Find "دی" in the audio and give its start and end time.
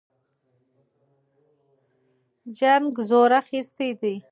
4.01-4.15